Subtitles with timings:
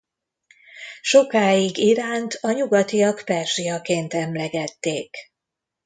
[1.01, 5.15] Sokáig Iránt a nyugatiak Perzsiaként emlegették.